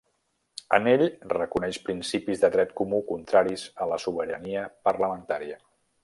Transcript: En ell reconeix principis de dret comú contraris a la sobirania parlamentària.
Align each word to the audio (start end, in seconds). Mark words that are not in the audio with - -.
En 0.77 0.87
ell 0.91 1.03
reconeix 1.33 1.77
principis 1.89 2.41
de 2.45 2.49
dret 2.57 2.73
comú 2.81 3.01
contraris 3.13 3.67
a 3.85 3.91
la 3.95 3.99
sobirania 4.05 4.65
parlamentària. 4.89 5.61